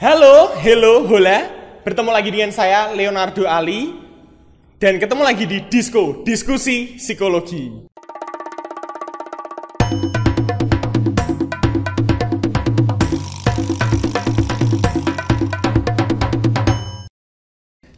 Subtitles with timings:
[0.00, 1.44] Halo, hello, hola.
[1.84, 3.92] Bertemu lagi dengan saya Leonardo Ali
[4.80, 7.68] dan ketemu lagi di Disco, Diskusi Psikologi.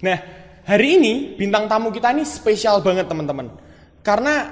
[0.03, 0.19] Nah,
[0.67, 3.47] hari ini bintang tamu kita ini spesial banget teman-teman.
[4.03, 4.51] Karena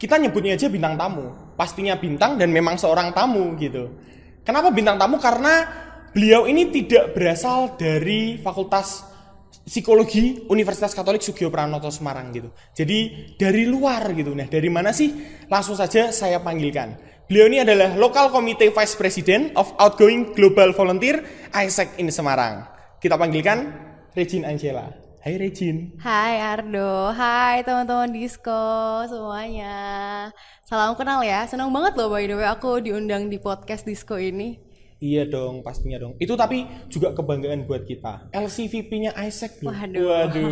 [0.00, 1.52] kita nyebutnya aja bintang tamu.
[1.52, 3.92] Pastinya bintang dan memang seorang tamu gitu.
[4.40, 5.20] Kenapa bintang tamu?
[5.20, 9.04] Karena beliau ini tidak berasal dari Fakultas
[9.68, 12.48] Psikologi Universitas Katolik Sugio Pranoto Semarang gitu.
[12.72, 14.32] Jadi dari luar gitu.
[14.32, 15.12] Nah, dari mana sih?
[15.52, 16.96] Langsung saja saya panggilkan.
[17.28, 21.20] Beliau ini adalah Local Committee Vice President of Outgoing Global Volunteer
[21.52, 22.64] ISEC in Semarang.
[22.96, 23.68] Kita panggilkan
[24.16, 24.88] Regin Angela.
[25.20, 25.92] Hai Regin.
[26.00, 28.56] Hai Ardo, hai teman-teman disco
[29.12, 29.76] semuanya.
[30.64, 34.67] Salam kenal ya, senang banget loh by the way aku diundang di podcast disco ini.
[34.98, 36.18] Iya dong, pastinya dong.
[36.18, 38.34] Itu tapi juga kebanggaan buat kita.
[38.34, 39.70] LCVP-nya Isaac loh.
[39.70, 40.02] Waduh.
[40.10, 40.50] Waduh.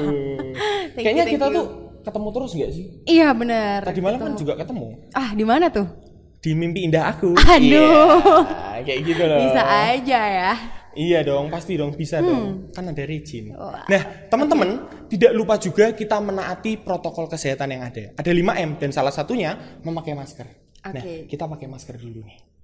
[0.94, 1.56] Kayaknya you, kita you.
[1.58, 1.66] tuh
[2.06, 2.84] ketemu terus nggak sih?
[3.11, 3.83] Iya benar.
[3.83, 5.02] Tadi malam kan juga ketemu.
[5.11, 5.91] Ah di mana tuh?
[6.39, 7.34] Di mimpi indah aku.
[7.34, 8.47] Aduh.
[8.78, 9.41] Iya, kayak gitu loh.
[9.50, 10.52] Bisa aja ya.
[10.97, 12.72] Iya dong, pasti dong, bisa dong.
[12.72, 13.05] Kan ada.
[13.05, 13.84] Wah.
[13.84, 14.02] Nah,
[14.33, 18.17] teman-teman, tidak lupa juga kita menaati protokol kesehatan yang ada.
[18.17, 20.48] Ada 5M dan salah satunya memakai masker.
[20.86, 21.28] Nah, Oke.
[21.28, 22.55] kita pakai masker dulu nih.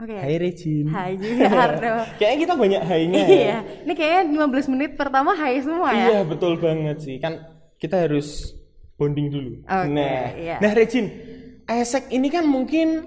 [0.00, 0.16] Oke.
[0.16, 0.88] Hai Regin.
[0.88, 1.94] Hai juga Ardo.
[2.18, 3.28] Kayaknya kita banyak hai-nya ya.
[3.28, 3.58] iya.
[3.84, 6.06] Ini kayaknya 15 menit pertama hai semua ya.
[6.08, 7.36] Iya betul banget sih kan
[7.76, 8.56] kita harus
[8.96, 9.52] bonding dulu.
[9.64, 10.56] Oke, nah, iya.
[10.60, 11.08] nah Regin,
[11.68, 13.04] Isaac ini kan mungkin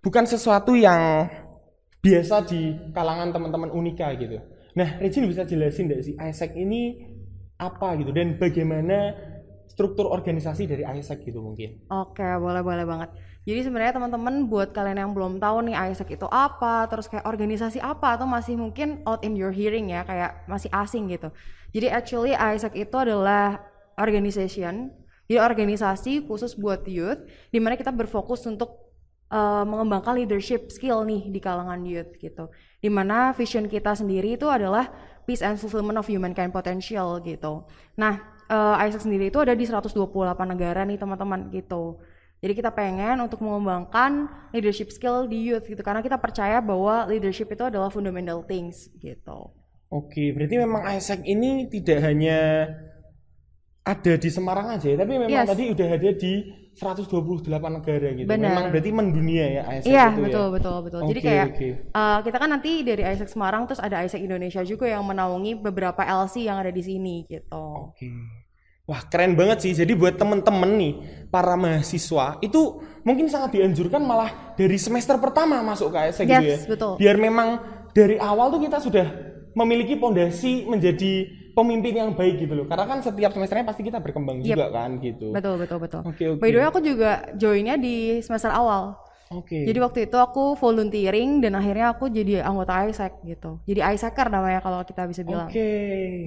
[0.00, 1.28] bukan sesuatu yang
[2.00, 4.40] biasa di kalangan teman-teman Unika gitu.
[4.76, 7.04] Nah, Regin bisa jelasin nggak sih Isaac ini
[7.60, 9.12] apa gitu dan bagaimana
[9.78, 11.86] struktur organisasi dari Isaac gitu mungkin?
[11.86, 13.14] Oke, boleh boleh banget.
[13.46, 17.78] Jadi sebenarnya teman-teman buat kalian yang belum tahu nih ISEC itu apa, terus kayak organisasi
[17.78, 21.30] apa atau masih mungkin out in your hearing ya, kayak masih asing gitu.
[21.70, 23.62] Jadi actually ISEC itu adalah
[23.94, 24.90] organization,
[25.30, 27.22] jadi organisasi khusus buat youth
[27.54, 28.90] di mana kita berfokus untuk
[29.30, 32.50] uh, mengembangkan leadership skill nih di kalangan youth gitu.
[32.82, 34.90] Di mana vision kita sendiri itu adalah
[35.22, 37.64] peace and fulfillment of humankind potential gitu.
[37.96, 39.94] Nah, uh, ISEC sendiri itu ada di 128
[40.48, 42.00] negara nih teman-teman gitu.
[42.38, 47.50] Jadi kita pengen untuk mengembangkan leadership skill di youth gitu karena kita percaya bahwa leadership
[47.50, 49.50] itu adalah fundamental things gitu.
[49.88, 52.68] Oke, berarti memang Isaac ini tidak hanya
[53.88, 55.48] ada di Semarang aja ya, tapi memang Yes.
[55.48, 56.32] tadi udah ada di
[56.78, 58.28] 128 negara gitu.
[58.28, 58.44] Benar.
[58.52, 60.52] Memang berarti mendunia ya Isaac Iya itu betul ya.
[60.54, 61.00] betul betul.
[61.10, 61.68] Jadi Oke, kayak oke.
[61.90, 66.04] uh, kita kan nanti dari Isaac Semarang terus ada Isaac Indonesia juga yang menaungi beberapa
[66.04, 67.90] LC yang ada di sini gitu.
[67.90, 68.06] Oke.
[68.88, 69.72] Wah, keren banget sih.
[69.76, 70.92] Jadi buat temen-temen nih,
[71.28, 76.56] para mahasiswa, itu mungkin sangat dianjurkan malah dari semester pertama masuk ke Isaac gitu ya.
[76.56, 76.96] Yes, betul.
[76.96, 77.60] Biar memang
[77.92, 79.06] dari awal tuh kita sudah
[79.52, 81.26] memiliki pondasi menjadi
[81.58, 82.66] pemimpin yang baik gitu loh.
[82.70, 84.54] Karena kan setiap semesternya pasti kita berkembang Yep.
[84.54, 85.34] juga kan gitu.
[85.34, 86.00] Betul betul betul.
[86.06, 86.38] Oke, oke.
[86.38, 88.94] By the way aku juga joinnya di semester awal.
[89.28, 89.60] Oke.
[89.68, 93.60] Jadi waktu itu aku volunteering dan akhirnya aku jadi anggota ISEC gitu.
[93.68, 95.52] Jadi ISECer namanya kalau kita bisa bilang.
[95.52, 95.68] Oke.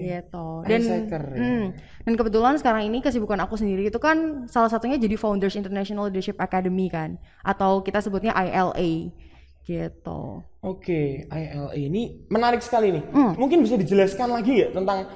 [0.05, 1.41] gitu dan Isecer, ya.
[1.41, 1.65] mm,
[2.05, 6.37] dan kebetulan sekarang ini kesibukan aku sendiri itu kan salah satunya jadi Founders International Leadership
[6.37, 9.09] Academy kan atau kita sebutnya ILA
[9.65, 10.41] gitu.
[10.61, 13.03] Oke, ILA ini menarik sekali nih.
[13.09, 13.33] Hmm.
[13.37, 15.09] Mungkin bisa dijelaskan lagi ya tentang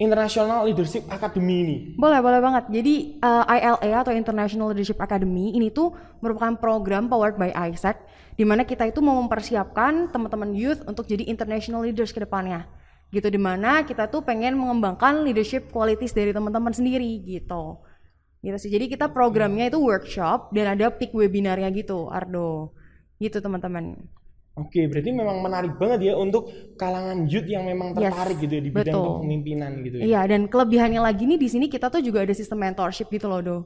[0.00, 1.76] International Leadership Academy ini.
[1.96, 2.64] boleh boleh banget.
[2.72, 5.92] Jadi uh, ILA atau International Leadership Academy ini tuh
[6.24, 8.00] merupakan program powered by ISEC
[8.32, 12.64] di mana kita itu mau mempersiapkan teman-teman youth untuk jadi international leaders ke depannya.
[13.12, 17.84] Gitu di mana kita tuh pengen mengembangkan leadership qualities dari teman-teman sendiri gitu.
[18.40, 18.72] Gitu sih.
[18.72, 22.72] Jadi kita programnya itu workshop dan ada peak webinarnya gitu Ardo
[23.20, 23.96] gitu teman-teman
[24.58, 28.62] Oke, berarti memang menarik banget ya untuk kalangan youth yang memang Yes, tertarik gitu ya
[28.66, 29.06] di bidang betul.
[29.22, 30.02] kepemimpinan gitu ya.
[30.04, 33.40] iya dan kelebihannya lagi nih di sini kita tuh juga ada sistem mentorship gitu loh
[33.40, 33.58] do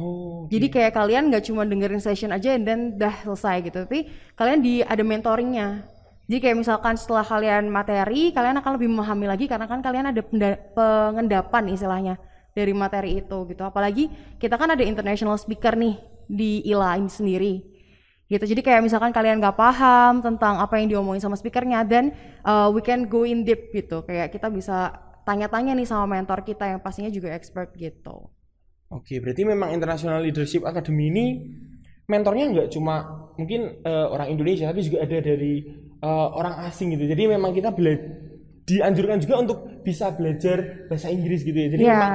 [0.00, 0.54] Oh, oke.
[0.54, 4.08] Jadi kayak kalian nggak cuma dengerin session aja dan dah selesai gitu, tapi
[4.38, 5.84] kalian di ada mentoringnya.
[6.30, 10.22] Jadi kayak misalkan setelah kalian materi, kalian akan lebih memahami lagi karena kan kalian ada
[10.72, 12.14] pengendapan istilahnya
[12.54, 13.62] dari materi itu gitu.
[13.66, 14.08] Apalagi
[14.38, 15.98] kita kan ada international speaker nih
[16.30, 17.52] di ILA ini sendiri
[18.30, 18.46] gitu.
[18.46, 22.14] Jadi kayak misalkan kalian nggak paham tentang apa yang diomongin sama speakernya, dan
[22.46, 24.06] uh, we can go in deep gitu.
[24.06, 24.94] Kayak kita bisa
[25.26, 28.30] tanya-tanya nih sama mentor kita yang pastinya juga expert gitu.
[28.90, 31.26] Oke, berarti memang International Leadership Academy ini
[32.10, 35.62] mentornya nggak cuma mungkin eh, orang Indonesia, tapi juga ada dari
[35.98, 37.06] eh, orang asing gitu.
[37.10, 37.94] Jadi memang kita bela
[38.66, 41.68] dianjurkan juga untuk bisa belajar bahasa Inggris gitu ya.
[41.74, 41.94] Jadi Iya.
[41.98, 42.14] memang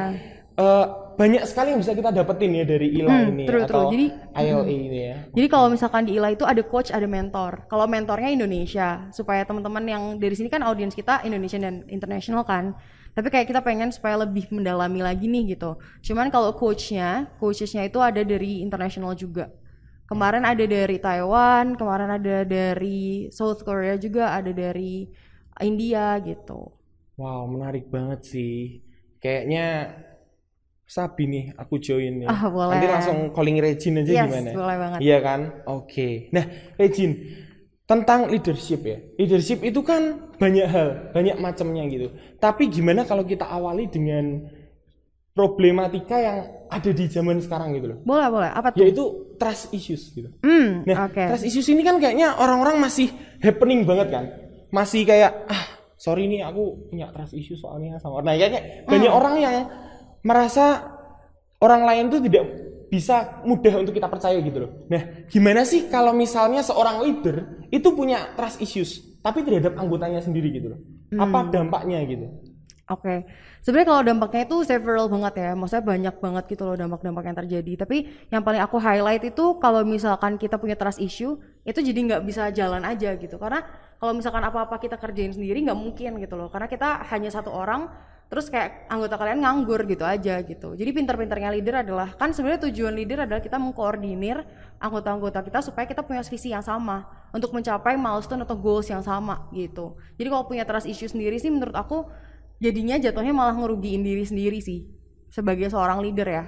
[0.58, 0.86] eh,
[1.16, 3.92] banyak sekali yang bisa kita dapetin ya dari ILA Hmm, ini true, atau true.
[3.96, 4.06] Jadi,
[4.36, 5.16] ILA ini ya.
[5.32, 7.64] Jadi kalau misalkan di ILA itu ada coach, ada mentor.
[7.72, 12.76] Kalau mentornya Indonesia, supaya teman-teman yang dari sini kan audiens kita Indonesian dan international kan.
[13.16, 15.80] Tapi kayak kita pengen supaya lebih mendalami lagi nih gitu.
[16.04, 19.48] Cuman kalau coachnya, coachesnya itu ada dari international juga.
[20.06, 25.08] Kemarin ada dari Taiwan, kemarin ada dari South Korea juga, ada dari
[25.64, 26.76] India gitu.
[27.16, 28.84] Wow, menarik banget sih.
[29.24, 29.96] Kayaknya
[30.86, 32.30] Sabi nih, aku join ya.
[32.30, 32.78] Ah, boleh.
[32.78, 34.50] Nanti langsung calling Regine aja Yes, gimana?
[34.54, 35.00] boleh banget.
[35.02, 35.40] Iya kan?
[35.66, 36.30] Oke.
[36.30, 36.46] Nah,
[36.78, 37.14] Regine,
[37.84, 39.02] tentang leadership ya.
[39.18, 42.08] Leadership itu kan banyak hal, banyak macamnya gitu.
[42.38, 44.46] Tapi gimana kalau kita awali dengan
[45.34, 46.38] problematika yang
[46.70, 48.00] ada di zaman sekarang gitu loh.
[48.06, 48.50] Boleh, boleh.
[48.50, 48.80] Apa tuh?
[48.80, 49.04] Yaitu
[49.36, 50.32] trust issues gitu.
[50.40, 51.18] Hmm, Nah, oke.
[51.28, 53.10] trust issues ini kan kayaknya orang-orang masih
[53.42, 54.26] happening banget kan.
[54.70, 55.64] Masih kayak ah,
[55.98, 58.22] sorry nih aku punya trust issues soalnya sama.
[58.22, 59.18] Nah, kayaknya banyak Hmm.
[59.18, 59.56] orang yang
[60.26, 60.82] merasa
[61.62, 62.44] orang lain tuh tidak
[62.90, 64.72] bisa mudah untuk kita percaya gitu loh.
[64.90, 68.92] Nah, gimana sih kalau misalnya seorang leader itu punya trust issues
[69.22, 70.80] tapi terhadap anggotanya sendiri gitu loh.
[71.18, 71.52] Apa Hmm.
[71.54, 72.30] dampaknya gitu?
[72.86, 73.26] Oke,
[73.66, 77.74] sebenarnya kalau dampaknya itu several banget ya, maksudnya banyak banget gitu loh dampak-dampak yang terjadi.
[77.82, 77.98] Tapi
[78.30, 81.34] yang paling aku highlight itu kalau misalkan kita punya trust issue,
[81.66, 83.42] itu jadi nggak bisa jalan aja gitu.
[83.42, 83.66] Karena
[83.98, 86.54] kalau misalkan apa-apa kita kerjain sendiri nggak mungkin gitu loh.
[86.54, 87.90] Karena kita hanya satu orang,
[88.26, 90.74] terus kayak anggota kalian nganggur gitu aja gitu.
[90.74, 94.42] Jadi pinter-pinternya leader adalah kan sebenarnya tujuan leader adalah kita mengkoordinir
[94.82, 99.46] anggota-anggota kita supaya kita punya visi yang sama untuk mencapai milestone atau goals yang sama
[99.54, 99.96] gitu.
[100.18, 102.10] Jadi kalau punya trust issue sendiri sih menurut aku
[102.58, 104.88] jadinya jatuhnya malah ngerugiin diri sendiri sih
[105.30, 106.46] sebagai seorang leader ya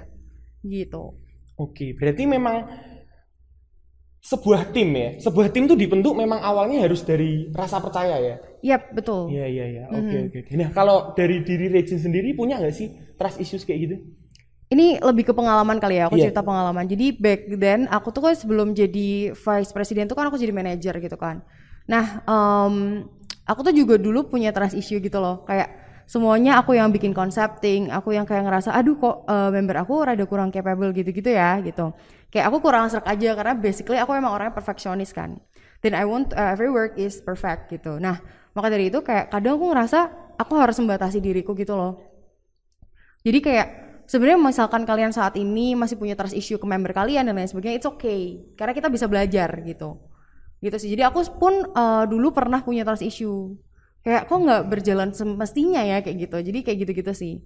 [0.64, 1.28] gitu
[1.58, 2.70] Oke, berarti memang
[4.20, 5.10] sebuah tim ya.
[5.18, 8.36] Sebuah tim tuh dibentuk memang awalnya harus dari rasa percaya ya.
[8.58, 9.84] Yap betul Iya iya iya.
[9.88, 10.38] Oke oke.
[10.44, 10.52] oke.
[10.58, 13.96] Nah kalau dari diri Regine sendiri punya nggak sih trust issues kayak gitu?
[14.68, 16.28] ini lebih ke pengalaman kali ya aku Iya.
[16.28, 20.36] cerita pengalaman jadi back then aku tuh kan sebelum jadi vice president tuh kan aku
[20.36, 21.40] jadi manajer gitu kan
[21.88, 23.08] nah em,
[23.48, 25.72] aku tuh juga dulu punya trust issue gitu loh kayak
[26.08, 30.24] semuanya aku yang bikin concepting aku yang kayak ngerasa aduh kok eh, member aku rada
[30.24, 31.92] kurang capable gitu-gitu ya gitu
[32.32, 35.36] kayak aku kurang serak aja karena basically aku emang orangnya perfeksionis kan
[35.84, 38.16] then I want uh, every work is perfect gitu nah
[38.56, 39.98] maka dari itu kayak kadang aku ngerasa
[40.40, 42.08] aku harus membatasi diriku gitu loh
[43.20, 43.68] jadi kayak
[44.08, 47.76] sebenarnya misalkan kalian saat ini masih punya trust issue ke member kalian dan lain sebagainya,
[47.78, 48.40] it's okay.
[48.56, 50.00] Karena kita bisa belajar gitu.
[50.58, 50.90] Gitu sih.
[50.96, 53.54] Jadi aku pun eh, dulu pernah punya trust issue.
[54.08, 56.40] Kayak kok nggak berjalan semestinya ya kayak gitu.
[56.40, 57.44] Jadi kayak gitu-gitu sih.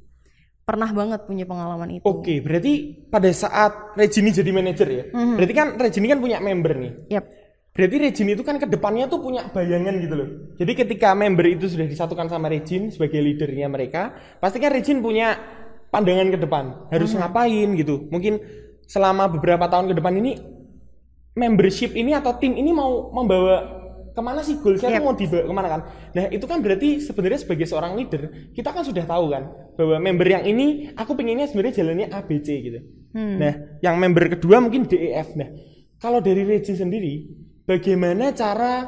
[0.62, 2.06] Pernah banget punya pengalaman itu.
[2.06, 5.04] Oke, berarti pada saat Regine jadi manajer ya.
[5.10, 6.92] Berarti kan Regine kan punya member nih.
[7.10, 7.26] Yap.
[7.74, 10.28] Berarti Regine itu kan ke depannya tuh punya bayangan gitu loh.
[10.54, 15.34] Jadi ketika member itu sudah disatukan sama Regine sebagai leadernya mereka, pasti kan Regine punya
[15.90, 16.64] pandangan ke depan,
[16.94, 18.06] harus ngapain gitu.
[18.06, 18.38] Mungkin
[18.86, 20.38] selama beberapa tahun ke depan ini
[21.34, 23.81] membership ini atau tim ini mau membawa
[24.12, 24.98] ke mana sih goalsnya Yep.
[25.00, 25.80] tuh mau dibawa ke mana kan?
[26.12, 29.42] Nah itu kan berarti sebenarnya sebagai seorang leader kita kan sudah tahu kan
[29.72, 32.80] bahwa member yang ini aku pengennya sebenarnya jalannya A B C gitu.
[33.16, 35.32] Nah yang member kedua mungkin D E F.
[35.36, 35.48] Nah
[35.96, 37.28] kalau dari Regine sendiri
[37.64, 38.84] bagaimana cara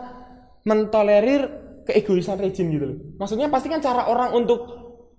[0.69, 1.43] mentolerir
[1.89, 2.99] keegoisan Regine gitu loh?
[3.17, 4.61] Maksudnya pasti kan cara orang untuk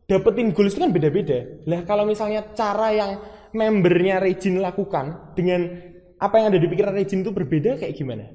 [0.05, 1.65] dapetin goals itu kan beda-beda.
[1.65, 3.11] Lah kalau misalnya cara yang
[3.57, 5.65] membernya Regine lakukan dengan
[6.21, 8.29] apa yang ada di pikiran Regine itu berbeda kayak gimana?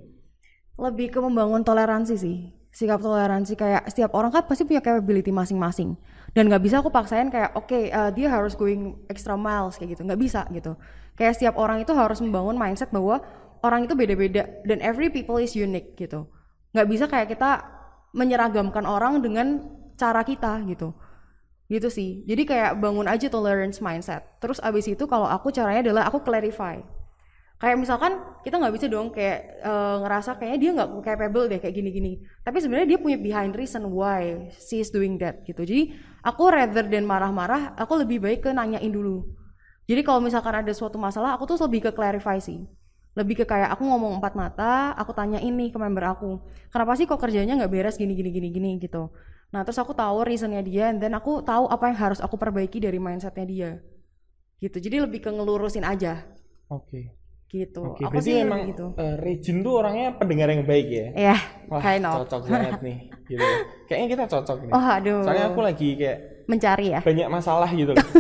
[0.80, 2.56] Lebih ke membangun toleransi sih.
[2.72, 5.92] Sikap toleransi kayak setiap orang kan pasti punya capability masing-masing.
[6.32, 10.08] Dan nggak bisa aku paksain kayak oke eh, dia harus going extra miles kayak gitu.
[10.08, 10.80] Nggak bisa gitu.
[11.20, 13.20] Kayak setiap orang itu harus membangun mindset bahwa
[13.60, 16.24] orang itu beda-beda dan every people is unique gitu.
[16.72, 17.60] Nggak bisa kayak kita
[18.16, 19.60] menyeragamkan orang dengan
[20.00, 20.96] cara kita gitu.
[21.68, 22.24] Gitu sih.
[22.24, 24.24] Jadi kayak bangun aja tolerance mindset.
[24.40, 26.80] Terus abis itu kalau aku caranya adalah aku clarify
[27.60, 31.76] kayak misalkan kita nggak bisa dong kayak eh, ngerasa kayaknya dia nggak capable deh kayak
[31.76, 32.24] gini-gini.
[32.40, 35.60] Tapi sebenarnya dia punya behind reason why she is doing that gitu.
[35.60, 35.92] Jadi
[36.24, 39.28] aku rather than marah-marah aku lebih baik ke nanyain dulu.
[39.84, 42.64] Jadi kalau misalkan ada suatu masalah aku tuh lebih ke clarify sih.
[43.12, 46.40] Lebih ke kayak aku ngomong empat mata aku tanya ini ke member aku
[46.72, 48.70] kenapa sih kok kerjanya nggak beres gini gini gini gini?
[48.80, 49.12] Gitu.
[49.52, 52.96] Nah terus aku tahu reasonnya dia dan aku tahu apa yang harus aku perbaiki dari
[52.96, 53.70] mindsetnya dia.
[54.64, 54.80] Gitu.
[54.80, 56.24] Jadi lebih ke ngelurusin aja.
[56.72, 57.19] Oke.
[57.50, 57.82] Gitu.
[57.82, 58.94] Oke, Aku sih memang gitu.
[58.94, 61.06] eh, Regine tuh orangnya pendengar yang baik ya.
[61.12, 62.22] Ya, Wah, kind of.
[62.22, 62.98] cocok banget nih.
[63.26, 63.42] Gitu.
[63.90, 64.72] Kayaknya kita cocok nih.
[64.72, 65.20] Oh, aduh.
[65.26, 66.18] Soalnya aku lagi kayak
[66.50, 68.02] mencari ya banyak masalah gitu loh.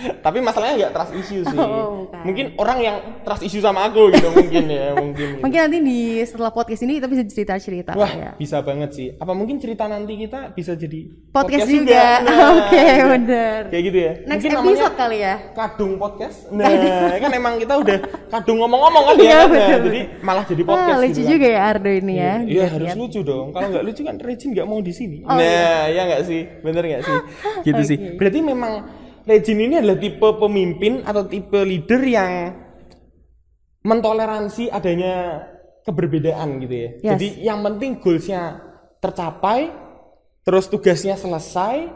[0.00, 1.58] Tapi masalahnya nggak trust issue sih.
[1.58, 2.22] Oh, bukan.
[2.22, 5.26] mungkin orang yang trust issue sama aku gitu mungkin ya, mungkin.
[5.28, 5.42] gitu.
[5.42, 9.06] mungkin nanti di setelah podcast ini kita bisa cerita cerita Wah, ya bisa banget sih.
[9.12, 12.22] Apa mungkin cerita nanti kita bisa jadi podcast, juga,
[12.54, 13.04] oke gitu.
[13.10, 14.12] bener Kayak gitu ya.
[14.24, 16.38] next mungkin episode kali ya kadung podcast.
[16.50, 16.70] Nah,
[17.18, 17.98] kan emang kita udah
[18.30, 19.36] kadung ngomong-ngomong kan Iya, ya.
[19.36, 19.48] kan?
[19.50, 21.32] Nah, jadi malah jadi podcast ah, lucu gitu kan.
[21.34, 22.96] juga ya Ardo ini ya Iya harus Lihat-lihat.
[22.96, 23.46] lucu dong.
[23.50, 25.18] Kalau nggak lucu kan Regin nggak mau di sini.
[25.22, 27.16] Oh, nah, ya nggak sih, bener nggak sih?
[27.66, 27.98] Gitu sih.
[27.98, 28.16] Oke.
[28.16, 28.72] Berarti memang
[29.28, 32.56] Regin ini adalah tipe pemimpin atau tipe leader yang
[33.84, 35.44] mentoleransi adanya
[35.84, 36.90] keberbedaan gitu ya.
[37.00, 37.10] Yes.
[37.16, 38.58] Jadi yang penting goalsnya
[38.98, 39.70] tercapai,
[40.42, 41.88] terus tugasnya selesai.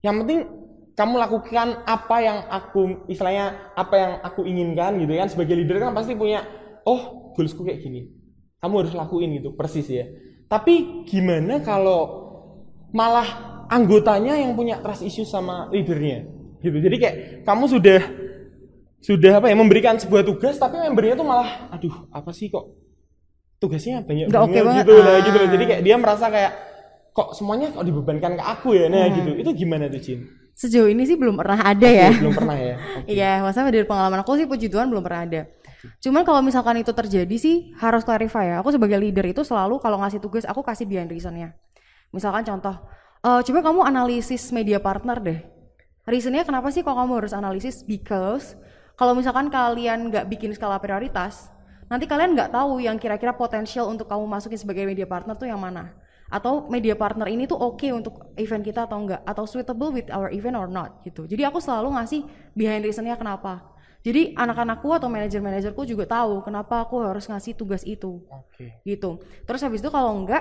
[0.00, 0.40] Yang penting
[0.96, 5.96] kamu lakukan apa yang aku istilahnya apa yang aku inginkan gitu kan sebagai leader kan
[5.96, 6.44] pasti punya
[6.84, 8.12] oh goalsku kayak gini
[8.60, 10.04] kamu harus lakuin gitu persis ya
[10.44, 12.28] tapi gimana kalau
[12.92, 16.26] malah anggotanya yang punya trust issue sama leadernya
[16.60, 18.00] gitu jadi kayak kamu sudah
[19.00, 22.68] sudah apa ya memberikan sebuah tugas tapi membernya tuh malah aduh apa sih kok
[23.56, 24.76] tugasnya banyak Nggak oke banget.
[24.82, 25.20] gitu lah Ah.
[25.22, 26.52] gitu loh jadi kayak dia merasa kayak
[27.10, 29.16] kok semuanya kok dibebankan ke aku ya nah Hmm.
[29.16, 30.20] gitu itu gimana tuh Jin
[30.52, 32.76] sejauh ini sih belum pernah ada ya belum pernah ya.
[33.08, 35.42] Iya, maksudnya dari pengalaman aku sih puji Tuhan belum pernah ada.
[35.96, 38.56] Cuman kalau misalkan itu terjadi sih harus clarify ya.
[38.60, 41.56] Aku sebagai leader itu selalu kalau ngasih tugas aku kasih behind reasonnya.
[42.12, 42.76] Misalkan contoh,
[43.20, 45.40] eh coba kamu analisis media partner deh.
[46.08, 47.84] Reasonnya kenapa sih kok kamu harus analisis?
[47.84, 48.56] Because
[48.96, 51.52] kalau misalkan kalian nggak bikin skala prioritas,
[51.92, 55.60] nanti kalian nggak tahu yang kira-kira potensial untuk kamu masukin sebagai media partner tuh yang
[55.60, 55.92] mana.
[56.30, 60.30] Atau media partner ini tuh oke untuk event kita atau enggak, atau suitable with our
[60.32, 61.26] event or not gitu.
[61.28, 62.22] Jadi aku selalu ngasih
[62.56, 63.66] behind reasonnya kenapa.
[64.00, 69.20] Jadi anak-anakku atau manajer-manajerku juga tahu kenapa aku harus ngasih tugas itu oke gitu.
[69.44, 70.40] Terus habis itu kalau enggak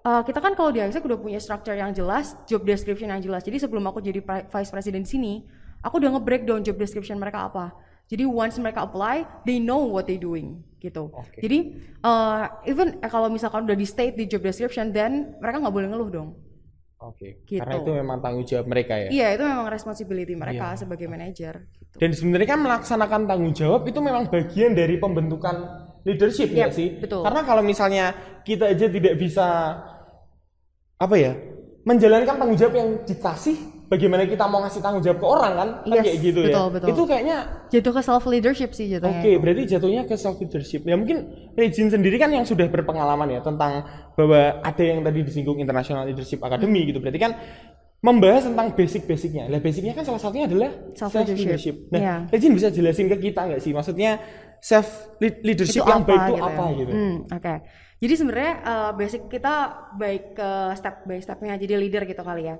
[0.00, 3.42] eh, kita kan kalau di ISEC udah punya structure yang jelas, job description yang jelas.
[3.42, 5.32] Jadi sebelum aku jadi vice president di sini,
[5.80, 7.72] aku udah nge-breakdown job description mereka apa.
[8.06, 11.12] Jadi once mereka apply, they know what they doing gitu.
[11.12, 11.38] Oke.
[11.38, 11.58] Jadi
[12.00, 15.88] eh, even eh, kalau misalkan udah di state di job description, then mereka nggak boleh
[15.88, 16.30] ngeluh dong.
[17.00, 17.56] oke Gitu.
[17.56, 20.84] karena itu memang tanggung jawab mereka ya Iya itu memang responsibility mereka Iya.
[20.84, 21.64] sebagai manajer.
[21.72, 21.96] Gitu.
[21.96, 25.56] Dan sebenarnya kan melaksanakan tanggung jawab itu memang bagian dari pembentukan
[26.02, 26.88] leadership ya Yep, sih.
[26.96, 27.20] betul.
[27.20, 29.46] Karena kalau misalnya kita aja tidak bisa
[30.96, 31.32] apa ya
[31.80, 33.56] menjalankan tanggung jawab yang dikasih,
[33.88, 35.68] bagaimana kita mau ngasih tanggung jawab ke orang kan?
[35.82, 36.70] Kan Yes, kayak gitu betul, ya.
[36.70, 36.88] betul.
[36.92, 37.36] Itu kayaknya
[37.68, 38.92] Jatuh ke self leadership sih oke.
[39.00, 39.38] jatuhnya.
[39.38, 40.84] berarti jatuhnya ke self leadership.
[40.84, 43.80] Ya mungkin Regin sendiri kan yang sudah berpengalaman ya tentang
[44.12, 47.00] bahwa ada yang tadi disinggung International Leadership Academy gitu.
[47.00, 47.32] Berarti kan
[48.00, 49.48] membahas tentang basic-basicnya.
[49.48, 51.44] Lah basicnya kan salah satunya adalah self Self-leadership.
[51.46, 51.76] leadership.
[51.88, 52.14] Nah, Iya.
[52.28, 53.72] Regin bisa jelasin ke kita nggak sih?
[53.72, 54.20] Maksudnya
[54.60, 56.78] self lead- leadership itu yang apa baik itu gitu apa ya.
[56.78, 56.92] gitu?
[56.92, 57.54] Hmm, Oke.
[58.00, 59.54] Jadi sebenarnya uh, basic kita
[60.00, 62.56] baik ke step by stepnya jadi leader gitu kali ya.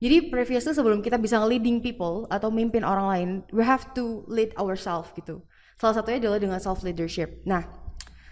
[0.00, 4.50] Jadi previously sebelum kita bisa leading people atau mimpin orang lain, we have to lead
[4.56, 5.44] ourselves gitu.
[5.76, 7.44] Salah satunya adalah dengan self leadership.
[7.44, 7.68] Nah,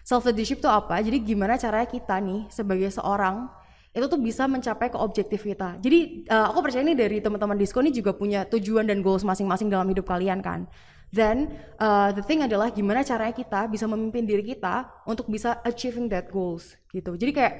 [0.00, 0.98] self leadership itu apa?
[1.04, 3.52] Jadi gimana caranya kita nih sebagai seorang
[3.92, 5.76] itu tuh bisa mencapai ke objektif kita.
[5.80, 9.68] Jadi uh, aku percaya ini dari teman-teman Disco ini juga punya tujuan dan goals masing-masing
[9.68, 10.64] dalam hidup kalian kan.
[11.08, 16.08] Then uh, the thing adalah gimana caranya kita bisa memimpin diri kita untuk bisa achieving
[16.12, 17.16] that goals gitu.
[17.16, 17.54] Jadi kayak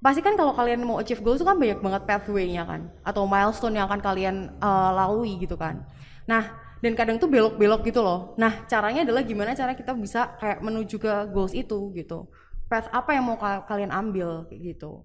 [0.00, 3.78] pasti kan kalau kalian mau achieve goals itu kan banyak banget pathway-nya kan atau milestone
[3.78, 5.86] yang akan kalian uh, lalui gitu kan.
[6.26, 8.34] Nah, dan kadang tuh belok-belok gitu loh.
[8.40, 12.26] Nah, caranya adalah gimana cara kita bisa kayak menuju ke goals itu gitu.
[12.66, 15.04] Path apa yang mau ka- kalian ambil gitu.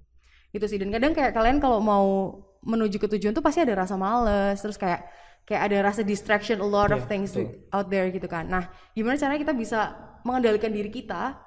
[0.55, 0.79] Gitu sih.
[0.79, 2.07] Dan kadang kayak kalian kalau mau
[2.65, 5.05] menuju ke tujuan tuh pasti ada rasa males, terus kayak
[5.45, 7.69] kayak ada rasa distraction a lot of Iya, things betul.
[7.69, 8.49] out there gitu kan.
[8.49, 9.93] Nah, gimana caranya kita bisa
[10.25, 11.37] mengendalikan diri kita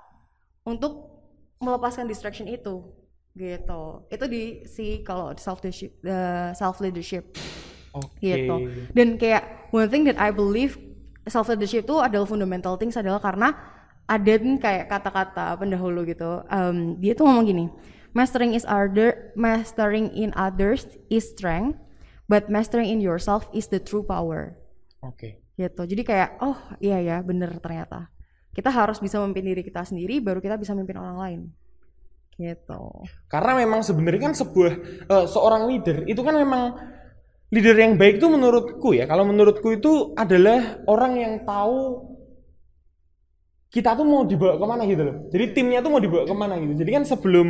[0.62, 1.18] untuk
[1.58, 2.94] melepaskan distraction itu
[3.34, 3.82] gitu.
[4.10, 5.98] Itu di si kalau self leadership
[6.54, 7.34] self leadership
[7.94, 8.22] Oke.
[8.22, 8.56] gitu.
[8.94, 10.78] Dan kayak one thing that I believe
[11.26, 13.54] self leadership itu adalah fundamental things adalah karena
[14.08, 16.40] ada kayak kata-kata pendahulu gitu.
[16.48, 17.66] Em, dia tuh ngomong gini,
[18.16, 21.76] mastering is other, mastering in others is strength,
[22.28, 24.54] but mastering in yourself is the true power.
[25.00, 25.40] Oke.
[25.56, 25.82] Gitu.
[25.82, 28.12] Jadi kayak oh iya ya bener ternyata.
[28.52, 31.40] Kita harus bisa memimpin diri kita sendiri baru kita bisa memimpin orang lain.
[32.38, 32.84] Gitu.
[33.26, 34.72] Karena memang sebenarnya kan sebuah
[35.08, 36.76] eh, seorang leader itu kan memang
[37.50, 39.08] leader yang baik itu menurutku ya.
[39.08, 42.06] Kalau menurutku itu adalah orang yang tahu
[43.68, 45.16] kita tuh mau dibawa ke mana gitu loh.
[45.28, 46.74] Jadi timnya tuh mau dibawa ke mana gitu.
[46.76, 47.46] Jadi kan sebelum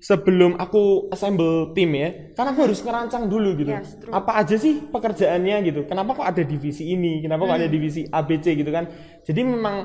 [0.00, 3.72] sebelum aku assemble tim ya, kan aku harus ngerancang dulu gitu.
[3.72, 4.12] Yes, true.
[4.12, 5.80] Apa aja sih pekerjaannya gitu?
[5.88, 7.24] Kenapa kok ada divisi ini?
[7.24, 7.74] Kenapa kok ada Hmm.
[7.74, 8.84] divisi ABC gitu kan?
[9.24, 9.76] Jadi memang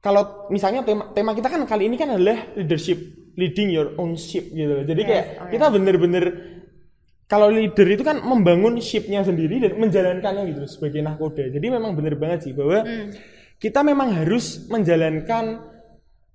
[0.00, 2.98] kalau misalnya tema, tema kita kan kali ini kan adalah leadership,
[3.36, 4.86] leading your own ship gitu.
[4.86, 6.24] Jadi Yes, kayak oh kita bener-bener
[7.26, 11.46] kalau leader itu kan membangun shipnya sendiri dan menjalankannya gitu sebagai nahkoda.
[11.46, 12.82] Jadi memang bener banget sih bahwa
[13.60, 15.62] kita memang harus menjalankan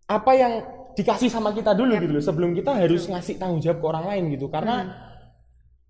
[0.05, 0.53] apa yang
[0.95, 2.23] dikasih sama kita dulu gitu loh.
[2.23, 4.47] Sebelum kita harus ngasih tanggung jawab ke orang lain gitu.
[4.47, 4.75] Karena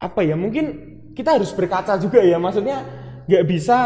[0.01, 0.65] apa ya mungkin
[1.13, 2.41] kita harus berkaca juga ya.
[2.41, 2.81] Maksudnya
[3.29, 3.77] nggak bisa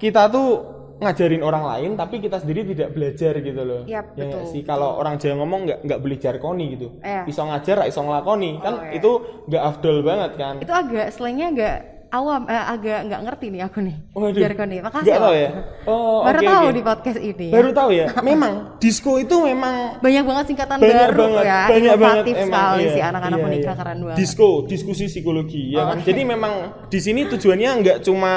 [0.00, 3.82] kita tuh ngajarin orang lain tapi kita sendiri tidak belajar gitu loh.
[3.90, 4.62] Yap, ya nggak betul, sih?
[4.62, 6.88] Kalau orang Jawa ngomong nggak nggak beli jarkoni gitu.
[7.02, 7.22] Iya.
[7.26, 8.50] iso ngajar iso ngelakoni.
[8.62, 9.02] Kan iya.
[9.02, 9.10] itu
[9.50, 10.54] nggak afdol banget kan.
[10.62, 11.76] Itu agak slangnya agak
[12.12, 13.96] awam, eh, agak nggak ngerti nih aku nih.
[14.12, 14.36] Waduh.
[14.36, 14.80] Jargon nih.
[14.84, 15.22] Makasih loh.
[15.24, 15.50] tahu ya
[15.82, 16.74] oh Baru oke, tahu oke.
[16.76, 17.48] di podcast ini.
[17.48, 21.60] baru tahu ya memang disco itu memang Banyak banget singkatan banyak baru banget ya.
[21.66, 23.80] banyak banget Inovatif sekali iya, sih anak-anak iya, menikah iya.
[23.80, 24.18] keren banget.
[24.20, 25.96] Disco, diskusi psikologi ya kan.
[25.98, 26.06] Oke.
[26.06, 26.52] Jadi memang
[26.86, 28.32] di sini tujuannya nggak cuma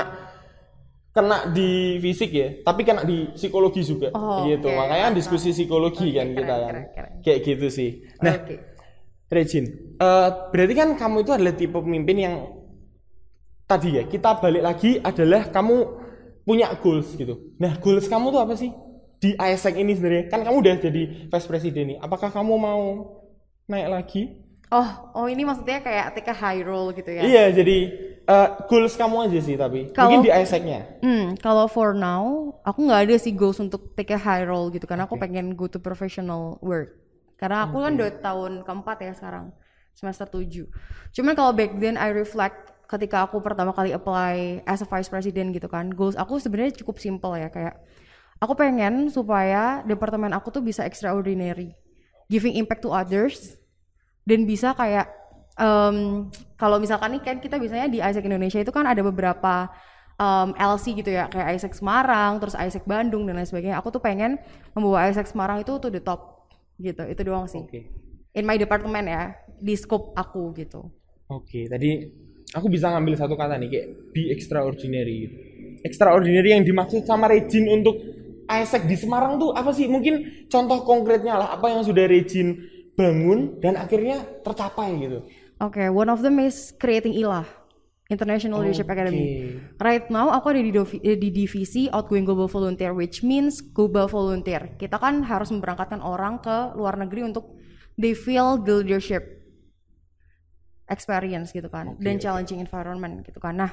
[1.12, 4.67] kena di fisik ya, tapi kena di psikologi juga Oh, gitu.
[4.67, 4.75] oke.
[4.75, 6.67] Makanya diskusi psikologi Oke, kan keren, kita kan.
[6.67, 7.12] keren, keren.
[7.24, 7.89] Kayak gitu sih.
[8.20, 8.55] Nah, Oke.
[9.25, 9.65] Regin,
[9.96, 12.36] eh, berarti kan kamu itu adalah tipe pemimpin yang
[13.65, 15.75] tadi ya, kita balik lagi adalah kamu
[16.45, 17.57] punya goals gitu.
[17.57, 18.69] Nah, goals kamu tuh apa sih?
[19.17, 21.98] Di ASEC ini sebenarnya, kan kamu udah jadi vice president nih.
[21.98, 22.81] Apakah kamu mau
[23.65, 24.24] naik lagi?
[24.69, 27.25] Oh, oh ini maksudnya kayak take a high role gitu ya.
[27.25, 27.77] Iya, jadi
[28.25, 31.01] eh, goals kamu aja sih tapi Kalau- mungkin di ASEC-nya.
[31.01, 34.86] Hmm, kalau for now, aku nggak ada sih goals untuk take a high role gitu
[34.86, 36.98] karena aku pengen go to professional work.
[37.38, 39.51] Karena aku kan udah tahun keempat ya sekarang,
[39.91, 40.65] semester 7.
[41.13, 45.51] Cuman kalau back then I reflect ketika aku pertama kali apply as a vice president
[45.54, 47.77] gitu kan, goals aku sebenarnya cukup simple ya kayak
[48.42, 51.74] aku pengen supaya departemen aku tuh bisa extraordinary,
[52.30, 53.58] giving impact to others
[54.27, 55.10] dan bisa kayak
[55.58, 56.27] em,
[56.60, 59.70] kalau misalkan nih kan kita biasanya di Isaac Indonesia itu kan ada beberapa
[60.20, 63.80] em, LC gitu ya kayak Isaac Semarang terus Isaac Bandung dan lain sebagainya.
[63.80, 64.38] Aku tuh pengen
[64.75, 66.50] membawa Isaac Semarang itu to the top
[66.82, 67.63] gitu itu doang sih.
[67.63, 68.06] Oke.
[68.36, 70.92] in my department ya di scope aku gitu.
[71.32, 72.04] Oke, tadi
[72.54, 75.16] aku bisa ngambil satu kata nih kayak be extraordinary.
[75.25, 75.36] gitu.
[75.86, 77.98] Extraordinary yang dimaksud sama Regin untuk
[78.46, 79.90] ASEC di Semarang tuh apa sih?
[79.90, 82.62] Mungkin contoh konkretnya lah apa yang sudah Regin
[82.94, 85.20] bangun dan akhirnya tercapai gitu.
[85.62, 87.48] Oke, one of them is creating ILAH,
[88.12, 88.96] International Leadership Oke.
[88.98, 89.56] Academy.
[89.80, 94.12] Right now aku ada di, dovi- eh, di divisi Outgoing Global Volunteer, which means global
[94.12, 94.75] volunteer.
[94.75, 97.56] Kita kan harus memberangkatkan orang ke luar negeri untuk
[97.96, 99.35] they feel the leadership
[100.89, 103.58] experience gitu kan, Oke, dan challenging environment gitu kan.
[103.58, 103.71] Nah,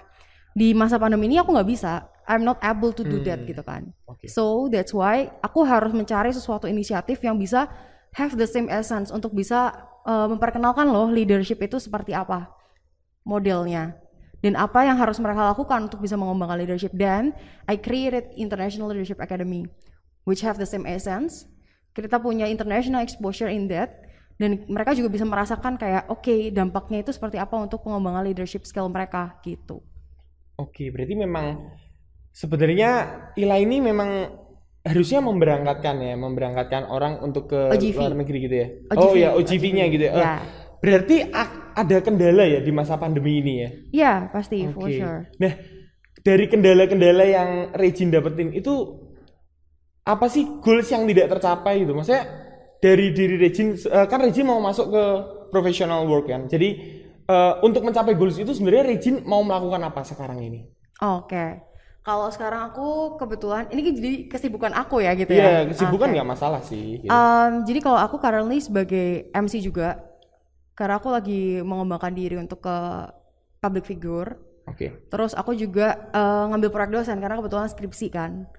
[0.52, 3.48] di masa pandemi ini aku nggak bisa, I'm not able to do that Hmm.
[3.48, 3.82] gitu kan.
[4.08, 4.28] Oke.
[4.28, 7.68] So that's why aku harus mencari sesuatu inisiatif yang bisa
[8.16, 9.72] have the same essence untuk bisa
[10.04, 12.52] uh, memperkenalkan loh leadership itu seperti apa
[13.24, 13.96] modelnya
[14.42, 17.32] dan apa yang harus mereka lakukan untuk bisa mengembangkan leadership dan
[17.70, 19.64] I created International Leadership Academy
[20.26, 21.46] which have the same essence
[21.94, 24.02] kita punya international exposure in that
[24.36, 28.88] dan mereka juga bisa merasakan kayak oke dampaknya itu seperti apa untuk pengembangan leadership skill
[28.88, 29.80] mereka gitu
[30.52, 31.74] Oke, berarti memang
[32.30, 32.90] sebenarnya
[33.34, 34.30] ILA ini memang
[34.84, 37.96] harusnya memberangkatkan ya, memberangkatkan orang untuk ke OGV.
[37.98, 38.68] luar negeri gitu ya.
[38.92, 40.12] OGV, oh ya, OGV-nya OGV, gitu ya.
[40.12, 40.32] Eh, ya.
[40.78, 43.70] Berarti a- ada kendala ya di masa pandemi ini ya.
[43.90, 44.98] ya pasti for Oke.
[44.98, 45.52] sure Nah,
[46.20, 49.00] dari kendala-kendala yang Regin dapetin itu
[50.02, 51.94] apa sih goals yang tidak tercapai gitu?
[51.94, 52.22] Maksudnya
[52.82, 55.04] dari diri Regin eh, kan Regin mau masuk ke
[55.54, 56.50] professional work kan.
[56.50, 56.68] Jadi
[57.22, 60.66] eh, untuk mencapai goals itu sebenarnya Regin mau melakukan apa sekarang ini?
[60.98, 61.62] Oke.
[62.02, 65.70] Kalau sekarang aku kebetulan ini kan jadi kesibukan aku ya gitu Iya, ya.
[65.70, 66.14] kesibukan Oke.
[66.18, 66.98] nggak masalah sih.
[66.98, 67.06] gitu.
[67.06, 70.02] Um, jadi kalau aku currently sebagai MC juga,
[70.74, 72.76] karena aku lagi mengembangkan diri untuk ke
[73.62, 74.34] public figure.
[74.66, 75.06] Oke.
[75.14, 78.50] Terus aku juga uh, ngambil proyek dosen karena kebetulan skripsi kan,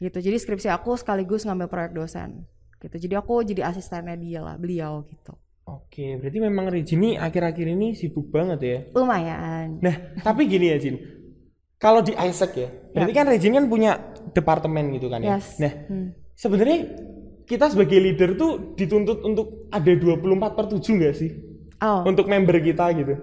[0.00, 0.24] gitu.
[0.24, 2.96] Jadi skripsi aku sekaligus ngambil proyek dosen, gitu.
[2.96, 5.34] Jadi aku jadi asistennya dia lah, beliau gitu.
[5.68, 8.78] Oke, berarti memang Regin ini akhir-akhir ini sibuk banget ya.
[8.96, 9.76] Lumayan.
[9.84, 10.96] Nah, tapi gini ya, Jin.
[11.76, 14.00] Kalau di Isaac ya, berarti kan Regin kan punya
[14.32, 15.36] departemen gitu kan ya.
[15.36, 15.60] Yes.
[15.60, 16.08] Nah, Hmm.
[16.32, 16.78] sebenarnya
[17.44, 21.30] kita sebagai leader tuh dituntut untuk ada 24 per 7 nggak sih?
[21.78, 23.14] Oh, Untuk member kita gitu.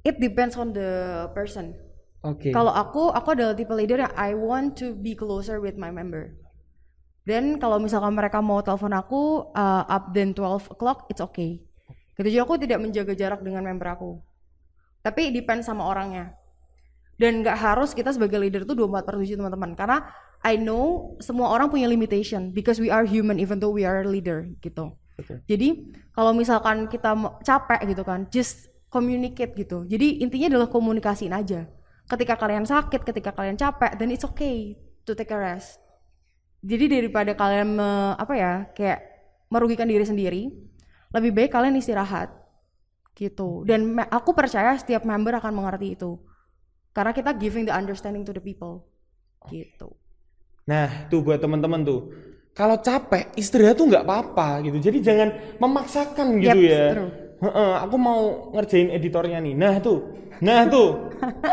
[0.00, 0.88] it depends on the
[1.32, 1.74] person.
[2.20, 2.52] Oke.
[2.52, 6.36] Kalau aku, aku adalah tipe leader yang I want to be closer with my member.
[7.24, 11.60] Dan kalau misalkan mereka mau telepon aku uh, up then 12 o'clock, it's okay.
[12.20, 14.20] Gitu jadi aku tidak menjaga jarak dengan member aku.
[15.00, 16.36] Tapi depend sama orangnya.
[17.16, 19.72] Dan nggak harus kita sebagai leader tuh 24 per 7 teman-teman.
[19.76, 20.08] Karena
[20.40, 24.08] I know semua orang punya limitation because we are human even though we are a
[24.08, 24.96] leader gitu.
[25.20, 25.44] Betul.
[25.44, 25.68] Jadi
[26.16, 27.12] kalau misalkan kita
[27.44, 29.84] capek gitu kan, just communicate gitu.
[29.84, 31.68] Jadi intinya adalah komunikasiin aja.
[32.08, 35.80] Ketika kalian sakit, ketika kalian capek, then it's okay to take a rest.
[36.60, 39.00] Jadi daripada kalian me- apa ya, kayak
[39.48, 40.42] merugikan diri sendiri,
[41.14, 42.30] lebih baik kalian istirahat.
[43.12, 46.16] gitu dan aku percaya setiap member akan mengerti itu
[46.96, 48.86] karena kita giving the understanding to the people
[49.50, 49.92] gitu
[50.70, 52.00] Nah, tuh buat teman-teman tuh.
[52.54, 54.78] Kalau capek, istirahat tuh nggak apa-apa gitu.
[54.78, 55.28] Jadi jangan
[55.62, 56.84] memaksakan gitu Yep, ya.
[56.88, 57.10] true.
[57.40, 58.20] Heeh, aku mau
[58.52, 59.54] ngerjain editornya nih.
[59.56, 59.98] Nah tuh,
[60.44, 60.88] nah tuh,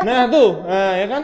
[0.04, 1.22] nah tuh, nah ya kan.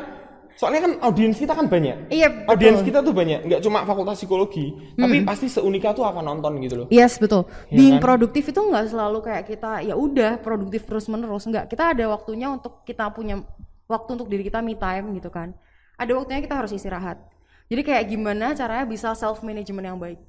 [0.55, 2.15] Soalnya kan audiens kita kan banyak.
[2.15, 6.23] iya betul Audiens kita tuh banyak, nggak cuma fakultas psikologi, tapi pasti seunika tuh akan
[6.23, 6.87] nonton gitu loh.
[6.89, 7.51] Yes betul.
[7.69, 8.03] Ya Being kan?
[8.07, 11.67] produktif itu nggak selalu kayak kita ya udah produktif terus menerus nggak.
[11.67, 13.43] Kita ada waktunya untuk kita punya
[13.91, 15.53] waktu untuk diri kita me time gitu kan.
[15.99, 17.19] Ada waktunya kita harus istirahat.
[17.67, 20.23] Jadi kayak gimana caranya bisa self management yang baik.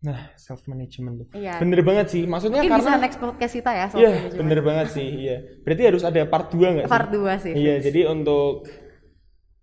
[0.00, 1.26] Nah, self management tuh.
[1.36, 1.60] Iya.
[1.60, 2.24] Bener banget sih.
[2.24, 4.38] Maksudnya Mungkin bisa karena next podcast kita ya Iya, management.
[4.40, 5.08] bener banget sih.
[5.28, 5.36] Iya.
[5.60, 6.92] Berarti harus ada part 2 nggak sih?
[6.96, 7.52] Part 2 sih.
[7.52, 8.64] Iya, jadi untuk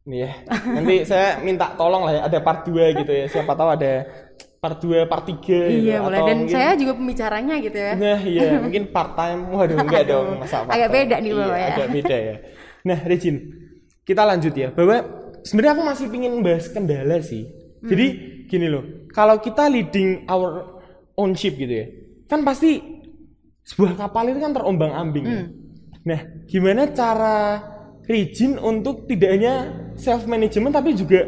[0.08, 3.28] Iya, nanti saya minta tolong lah ya ada part 2 gitu ya.
[3.28, 4.08] Siapa tahu ada
[4.64, 7.94] part 2, part 3 gitu Iya boleh dan mungkin saya juga pembicaranya gitu ya.
[8.00, 9.52] Nah, iya, mungkin part time.
[9.52, 11.68] Waduh, enggak Aduh, dong, masa part agak beda nih, Iya, Bapak, ya.
[11.76, 12.36] Agak beda ya.
[12.88, 13.36] Nah, Regin,
[14.08, 14.68] kita lanjut ya.
[14.72, 14.96] Bahwa
[15.44, 17.44] sebenarnya aku masih pingin bahas kendala sih.
[17.84, 17.90] Hmm.
[17.92, 18.06] Jadi
[18.48, 20.80] gini loh, kalau kita leading our
[21.20, 21.88] own ship gitu ya,
[22.32, 22.80] kan pasti
[23.68, 25.26] sebuah kapal itu kan terombang-ambing.
[25.28, 25.36] ya.
[25.36, 25.48] Hmm.
[26.08, 27.60] Nah, gimana cara
[28.08, 29.54] Regin untuk tidak hanya
[29.98, 31.26] self management tapi juga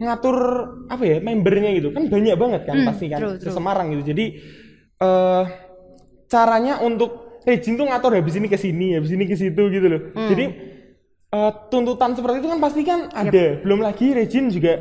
[0.00, 0.36] ngatur
[0.88, 1.92] apa ya membernya gitu.
[1.92, 3.44] Kan banyak banget kan Hmm, pasti kan true, true.
[3.52, 4.16] sesemarang gitu.
[4.16, 4.24] Jadi
[5.00, 5.44] eh
[6.26, 10.12] caranya untuk Regin tuh ngatur habis ini ke sini habis ini ke situ gitu loh.
[10.12, 10.28] Hmm.
[10.28, 10.44] jadi
[11.30, 13.60] eh, tuntutan seperti itu kan pasti kan ada.
[13.64, 14.76] Belum lagi Regin juga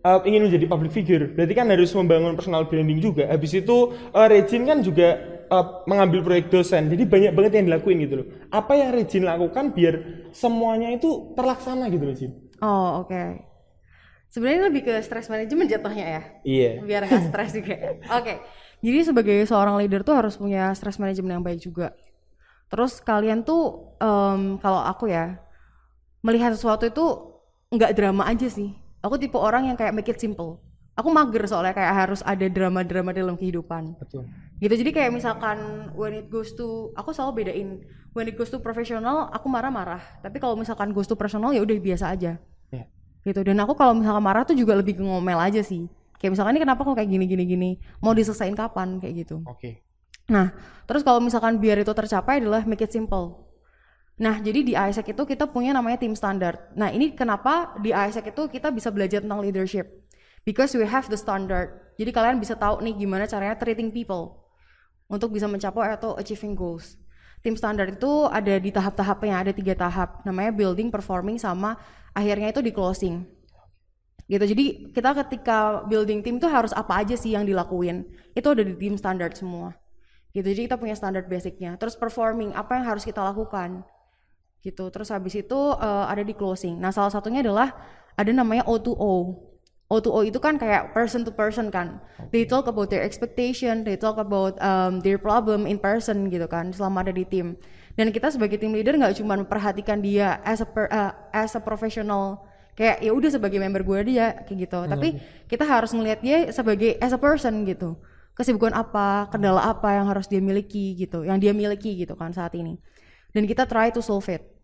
[0.00, 1.30] eh, ingin menjadi public figure.
[1.34, 3.30] Berarti kan harus membangun personal branding juga.
[3.30, 3.76] Habis itu
[4.10, 5.08] eh, Regin kan juga
[5.46, 6.90] eh, mengambil proyek dosen.
[6.90, 8.26] Jadi banyak banget yang dilakuin gitu loh.
[8.50, 9.94] Apa yang Regin lakukan biar
[10.34, 13.50] semuanya itu terlaksana gitu loh Jin Oh oke.
[14.30, 16.22] Sebenarnya lebih ke stress management jatuhnya ya.
[16.46, 17.74] iya biar nggak stres juga.
[18.22, 18.38] Oke,
[18.78, 21.90] jadi sebagai seorang leader tuh harus punya stress management yang baik juga.
[22.70, 25.42] Terus kalian tuh em, kalau aku ya
[26.22, 27.04] melihat sesuatu itu
[27.74, 28.70] nggak drama aja sih.
[29.02, 30.62] Aku tipe orang yang kayak make it simple.
[30.94, 33.98] Aku mager soalnya kayak harus ada drama-drama dalam kehidupan.
[33.98, 34.30] betul
[34.62, 37.82] Gitu jadi kayak misalkan when it goes to aku selalu bedain
[38.14, 40.22] when it goes to profesional aku marah-marah.
[40.22, 42.49] Tapi kalau misalkan goes to personal ya udah biasa aja ya
[43.30, 43.40] gitu.
[43.46, 45.86] Dan aku kalau misalkan marah tuh juga lebih ke ngomel aja sih.
[46.20, 47.70] Kayak misalkan ini kenapa kok kayak gini gini gini?
[48.04, 49.00] Mau diselesain kapan?
[49.00, 49.36] Kayak gitu.
[49.48, 49.86] Oke.
[50.28, 50.52] Nah
[50.84, 53.48] terus kalau misalkan biar itu tercapai adalah make it simple.
[54.20, 58.36] Nah jadi di ISEC itu kita punya namanya tim standar nah ini kenapa di ISEC
[58.36, 59.88] itu kita bisa belajar tentang leadership?
[60.44, 61.94] Because we have the standard.
[61.96, 64.40] Jadi kalian bisa tahu nih gimana caranya treating people
[65.10, 66.96] untuk bisa mencapai atau achieving goals.
[67.40, 71.80] Tim standar itu ada di tahap-tahapnya, ada tiga tahap, namanya building, performing, sama
[72.12, 73.24] akhirnya itu di closing.
[74.30, 74.44] Gitu.
[74.54, 78.06] Jadi kita ketika building tim itu harus apa aja sih yang dilakuin?
[78.30, 79.74] Itu ada di tim standar semua.
[80.30, 80.46] Gitu.
[80.46, 81.74] Jadi kita punya standar basicnya.
[81.80, 83.82] Terus performing, apa yang harus kita lakukan?
[84.62, 84.86] Gitu.
[84.92, 86.78] Terus habis itu eh, ada di closing.
[86.78, 87.74] Nah, salah satunya adalah
[88.14, 89.49] ada namanya O2O.
[89.90, 91.98] O2O itu kan kayak person to person kan.
[92.30, 96.70] They talk about their expectation, they talk about um, their problem in person gitu kan
[96.70, 97.58] selama ada di tim.
[97.98, 101.60] Dan kita sebagai tim leader nggak cuma memperhatikan dia as a per- uh, as a
[101.60, 102.46] professional
[102.78, 104.78] kayak ya udah sebagai member gue dia kayak gitu.
[104.86, 105.08] Tapi
[105.50, 107.98] kita harus ngelihat dia sebagai as a person gitu.
[108.38, 112.54] Kesibukan apa, kendala apa yang harus dia miliki gitu, yang dia miliki gitu kan saat
[112.54, 112.78] ini.
[113.34, 114.59] Dan kita try to solve it.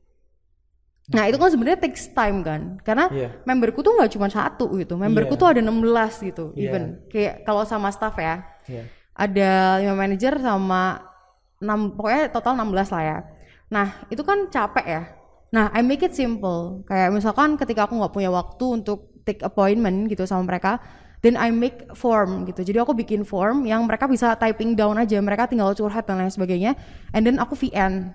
[1.14, 3.28] Nah itu kan sebenarnya takes time kan, karena Iya.
[3.46, 5.40] memberku tuh nggak cuma satu gitu, memberku Iya.
[5.40, 6.66] tuh ada 16 gitu, Iya.
[6.66, 8.82] even kayak kalau sama staff ya, Iya.
[9.14, 10.98] ada lima manajer sama
[11.62, 13.18] 6, pokoknya total 16 lah ya.
[13.70, 15.02] Nah itu kan capek ya.
[15.54, 20.10] Nah I make it simple, kayak misalkan ketika aku nggak punya waktu untuk take appointment
[20.10, 20.82] gitu sama mereka,
[21.22, 22.66] then I make form gitu.
[22.66, 26.34] Jadi aku bikin form yang mereka bisa typing down aja, mereka tinggal curhat dan lain
[26.34, 26.74] sebagainya,
[27.14, 28.10] and then aku VN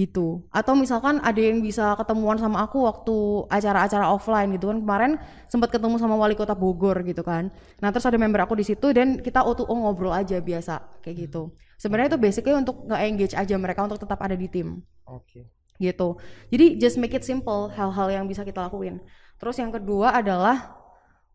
[0.00, 0.40] gitu.
[0.48, 4.78] Atau misalkan ada yang bisa ketemuan sama aku waktu acara-acara offline gitu kan.
[4.80, 5.12] Kemarin
[5.44, 7.52] sempat ketemu sama wali kota Bogor gitu kan.
[7.84, 11.52] Nah terus ada member aku di situ dan kita O2O ngobrol aja biasa kayak gitu.
[11.76, 14.80] Sebenarnya itu basically untuk nge-engage aja mereka untuk tetap ada di tim.
[15.04, 15.52] Oke.
[15.76, 16.08] Gitu.
[16.48, 19.00] Jadi just make it simple hal-hal yang bisa kita lakuin.
[19.40, 20.76] Terus yang kedua adalah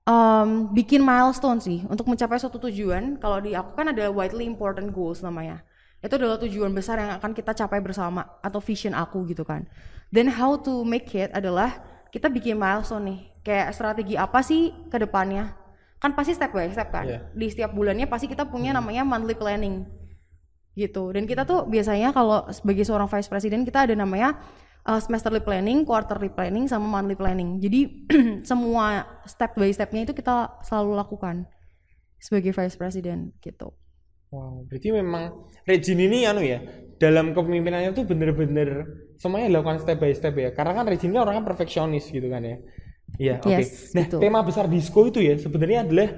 [0.05, 1.81] um, bikin milestone sih.
[1.89, 5.64] Untuk mencapai suatu tujuan kalau di aku kan ada widely important goals namanya
[6.05, 9.65] itu adalah tujuan besar yang akan kita capai bersama atau vision aku gitu kan
[10.13, 11.81] then how to make it adalah
[12.13, 15.51] kita bikin milestone nih kayak strategi apa sih ke depannya
[15.99, 17.19] kan pasti step by step kan Iya.
[17.33, 19.83] di setiap bulannya pasti kita punya namanya monthly planning
[20.75, 24.37] gitu dan kita tuh biasanya kalau sebagai seorang vice president kita ada namanya
[24.85, 27.57] uh, semesterly planning, quarterly planning, sama monthly planning.
[27.59, 28.07] Jadi
[28.49, 31.49] semua step by stepnya itu kita selalu lakukan
[32.21, 33.73] sebagai vice president gitu.
[34.35, 36.59] Wow, berarti memang Regine ini anu ya,
[36.99, 38.83] dalam kepemimpinannya tuh bener-bener
[39.15, 40.51] semuanya dilakukan step by step ya.
[40.51, 42.57] Karena kan Regine ini orangnya perfeksionis gitu kan ya.
[43.15, 43.63] Iya, oke.
[43.63, 44.19] Yes, Nah, betul.
[44.19, 46.11] tema besar disco itu ya sebenarnya adalah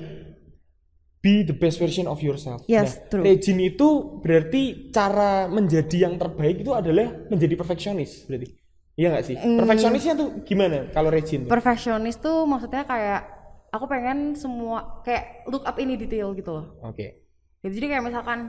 [1.22, 2.66] be the best version of yourself.
[2.66, 3.24] Yes, nah, true.
[3.30, 8.50] Regine itu berarti cara menjadi yang terbaik itu adalah menjadi perfeksionis berarti.
[8.98, 9.38] Iya nggak sih?
[9.38, 9.58] Mm.
[9.62, 11.46] Perfeksionisnya tuh gimana kalau Regine?
[11.46, 11.52] tuh?
[11.54, 13.22] Perfeksionis tuh maksudnya kayak
[13.70, 16.82] aku pengen semua kayak look up ini detail gitu loh.
[16.82, 17.27] Oke.
[17.62, 18.40] Gitu, Jadi kayak misalkan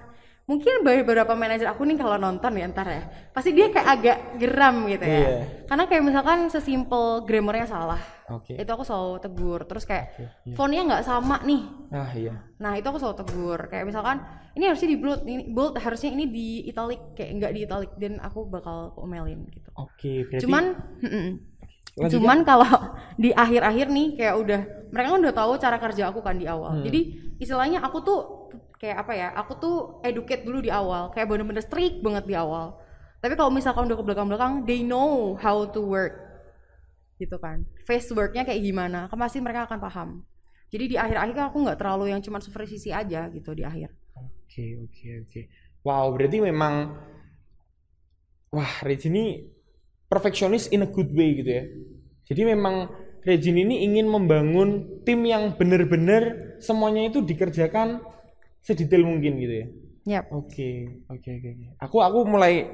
[0.48, 3.04] mungkin beberapa manajer aku nih kalau nonton ya ntar ya
[3.36, 5.20] pasti dia kayak agak geram gitu ya.
[5.20, 5.28] Iya.
[5.68, 8.00] Karena kayak misalkan sesimpel grammarnya salah.
[8.32, 8.56] Oke.
[8.56, 9.60] Itu aku selalu tegur.
[9.68, 10.54] Terus kayak Oke, iya.
[10.56, 11.62] fontnya nggak sama nih.
[11.92, 12.34] Ah iya.
[12.56, 13.60] Nah itu aku selalu tegur.
[13.68, 14.24] Kayak misalkan
[14.56, 18.16] ini harusnya di bold, ini bold harusnya ini di italic kayak nggak di italic dan
[18.24, 19.68] aku bakal omelin gitu.
[19.76, 20.64] Oke, berarti Cuman,
[21.98, 22.06] mm-mm.
[22.06, 22.22] Lanjutkan.
[22.22, 22.70] cuman kalau
[23.22, 26.80] di akhir-akhir nih kayak udah mereka kan udah tahu cara kerja aku kan di awal.
[26.80, 26.84] Hmm.
[26.87, 27.00] Jadi
[27.42, 28.20] istilahnya aku tuh
[28.78, 29.28] kayak apa ya?
[29.37, 32.78] Aku tuh educate dulu di awal, kayak bener-bener strict banget di awal.
[33.18, 36.14] Tapi kalau misalkan udah ke belakang-belakang, they know how to work,
[37.18, 37.66] gitu kan.
[37.82, 39.11] Face worknya kayak gimana?
[39.11, 40.08] Kan pasti mereka akan paham.
[40.70, 43.90] Jadi di akhir-akhir aku nggak terlalu yang cuma supervisi aja gitu di akhir.
[44.14, 45.40] Oke, oke, oke.
[45.82, 46.94] Wow, berarti memang
[48.54, 49.26] wah, Regine ini
[50.08, 51.64] perfeksionis in a good way gitu ya.
[52.28, 52.88] Jadi memang
[53.28, 58.00] Regine ini ingin membangun tim yang benar-benar semuanya itu dikerjakan
[58.64, 59.66] sedetail mungkin gitu ya.
[60.08, 60.32] Yap.
[60.32, 61.48] Oke, oke, oke.
[61.52, 61.66] oke.
[61.84, 62.64] Aku aku mulai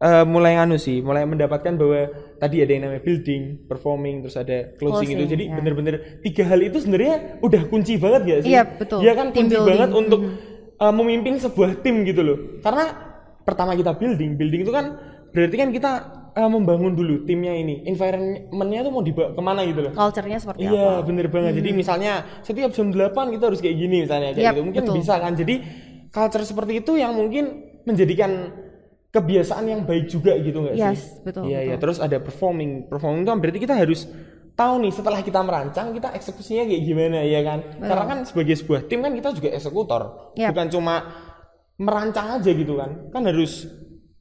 [0.00, 2.08] eh, mulai anu sih, mulai mendapatkan bahwa
[2.40, 5.20] tadi ada yang namanya building, performing, terus ada closing, itu.
[5.20, 5.54] Closing, Jadi ya.
[5.60, 7.14] bener-bener tiga hal itu sebenarnya
[7.44, 8.50] udah kunci banget gak sih?
[8.56, 8.98] Iya, betul.
[9.04, 9.68] Iya kan Team kunci building.
[9.68, 10.20] banget untuk
[10.80, 12.38] eh, memimpin sebuah tim gitu loh.
[12.64, 12.84] Karena
[13.44, 14.86] pertama kita building, building itu kan
[15.30, 15.92] berarti kan kita
[16.32, 19.92] eh, membangun dulu timnya ini, environmentnya tuh mau dibawa ke mana gitu loh.
[19.92, 20.92] Culture-nya seperti Iya apa?
[21.00, 21.06] Hmm.
[21.06, 21.52] bener banget.
[21.58, 24.62] Jadi misalnya setiap jam 8 kita harus kayak gini misalnya kayak Yap, gitu.
[24.66, 24.96] Mungkin betul.
[24.98, 25.32] bisa kan.
[25.34, 25.54] Jadi
[26.08, 27.44] culture seperti itu yang mungkin
[27.82, 28.30] menjadikan
[29.10, 31.26] kebiasaan yang baik juga gitu nggak Yes, sih?
[31.26, 31.74] betul, Iya iya.
[31.74, 31.82] betul.
[31.90, 32.86] Terus ada performing.
[32.86, 34.00] Performing itu kan berarti kita harus
[34.54, 37.58] tahu nih setelah kita merancang kita eksekusinya kayak gimana ya kan?
[37.76, 40.02] Karena kan sebagai sebuah tim kan kita juga eksekutor.
[40.38, 40.54] Yap.
[40.54, 40.94] Bukan cuma
[41.74, 43.10] merancang aja gitu kan.
[43.10, 43.66] Kan harus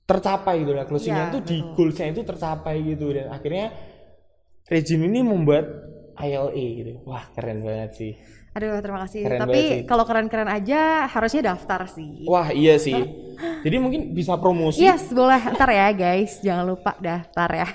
[0.09, 3.69] tercapai gitu lah closingnya Iya, itu di goalsnya itu tercapai gitu dan akhirnya
[4.69, 5.65] Regime ini membuat
[6.21, 6.91] ILA gitu.
[7.09, 8.13] Wah, keren banget sih.
[8.53, 9.25] Aduh, terima kasih.
[9.25, 12.25] Keren Tapi kalau keren-keren aja harusnya daftar sih.
[12.29, 12.93] Wah, iya sih.
[13.65, 14.85] Jadi mungkin bisa promosi.
[14.85, 15.41] Yes, boleh.
[15.41, 17.67] Ntar ya guys, jangan lupa daftar ya.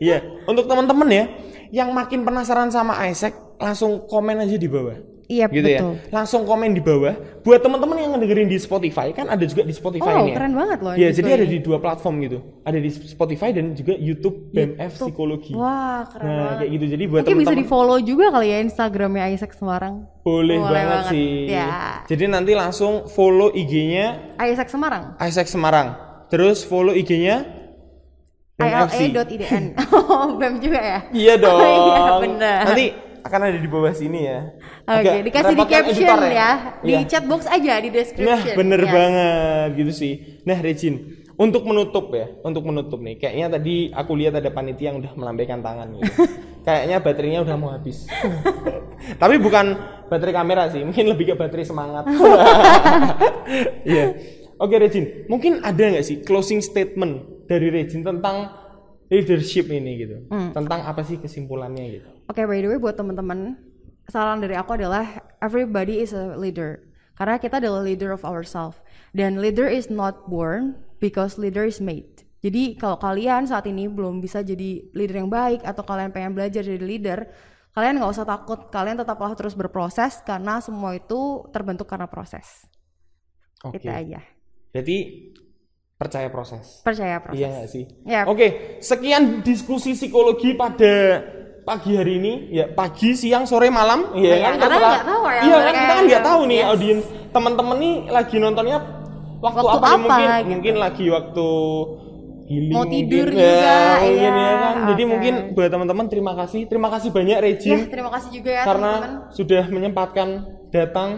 [0.00, 1.24] Iya, untuk teman-teman ya
[1.68, 5.11] yang makin penasaran sama Isaac, langsung komen aja di bawah.
[5.32, 5.92] Iya, gitu betul.
[5.96, 6.12] ya.
[6.12, 7.14] Langsung komen di bawah.
[7.40, 10.36] Buat teman-teman yang ngedengerin di Spotify, kan ada juga di Spotify Oh, ini ya.
[10.36, 12.38] keren banget loh Iya, di jadi ada di dua platform gitu.
[12.60, 15.08] Ada di Spotify dan juga YouTube BMF YouTube.
[15.08, 15.52] Psikologi.
[15.52, 16.56] Wah, keren Nah, banget.
[16.58, 16.84] kayak gitu.
[16.86, 19.94] Jadi buat Mungkin bisa teman-teman di follow juga kali ya Instagramnya Isaac Semarang.
[20.20, 21.30] boleh, Boleh banget, banget, sih.
[21.48, 21.68] ya.
[22.04, 25.18] Jadi nanti langsung follow IG-nya Isaac Semarang.
[25.18, 25.88] Isaac Semarang.
[26.28, 27.58] Terus follow IG-nya.
[28.62, 29.64] ILA.idn.
[30.12, 30.98] Oh, BEM juga ya?
[31.10, 31.58] Iya dong.
[31.58, 32.60] Iya, benar.
[32.68, 32.86] Nanti
[33.22, 34.50] akan ada di bawah sini ya.
[34.82, 36.50] Oke, Agak dikasih di caption editor ya.
[36.82, 37.00] Di Iya.
[37.06, 38.28] chat box aja di description.
[38.28, 40.12] Nah, bener banget gitu sih.
[40.42, 43.16] Nah, Regin, untuk menutup ya, untuk menutup nih.
[43.18, 46.12] Kayaknya tadi aku lihat ada panitia yang udah melambaikan tangan gitu.
[46.66, 48.06] Kayaknya baterainya udah mau habis.
[49.22, 49.74] Tapi bukan
[50.06, 52.04] baterai kamera sih, mungkin lebih ke baterai semangat.
[53.82, 54.14] Iya.
[54.62, 58.46] Oke, Regin, mungkin ada nggak sih closing statement dari Regin tentang
[59.10, 60.16] leadership ini gitu?
[60.30, 60.54] Hmm.
[60.54, 62.08] Tentang apa sih kesimpulannya gitu?
[62.32, 63.60] Oke, by the way buat teman-teman,
[64.08, 65.04] saran dari aku adalah
[65.44, 66.80] everybody is a leader.
[67.12, 68.80] Karena kita adalah leader of ourselves.
[69.12, 72.24] Dan leader is not born because leader is made.
[72.40, 76.64] Jadi kalau kalian saat ini belum bisa jadi leader yang baik atau kalian pengen belajar
[76.64, 77.28] jadi leader,
[77.76, 78.72] kalian nggak usah takut.
[78.72, 82.64] Kalian tetaplah terus berproses karena semua itu terbentuk karena proses.
[83.60, 83.76] Oke.
[83.76, 84.24] Itu aja.
[84.72, 84.96] Berarti
[86.00, 86.80] percaya proses.
[86.80, 87.44] Percaya proses.
[87.44, 87.84] Iya nggak sih?
[88.08, 88.24] Yap.
[88.32, 91.20] Oke, sekian diskusi psikologi pada
[91.62, 92.32] pagi hari ini.
[92.50, 94.10] Ya, pagi, siang, sore, malam.
[94.12, 94.54] Iya Iya, kan?
[94.58, 96.68] karena nggak tahu ya, Iya kan, kita kan nggak tahu nih yes.
[96.68, 98.78] audiens teman-teman nih lagi nontonnya
[99.38, 100.48] waktu, Waktu apa, apa, mungkin gitu.
[100.50, 101.48] mungkin lagi waktu
[102.42, 103.38] healing Mau tidur mungkin.
[103.38, 104.74] juga, ya, iya, ya kan.
[104.92, 105.10] Jadi oke.
[105.10, 106.60] mungkin buat teman-teman terima kasih.
[106.66, 109.32] Terima kasih banyak Regin Ya, terima kasih juga ya karena teman-teman.
[109.32, 110.28] sudah menyempatkan
[110.68, 111.10] datang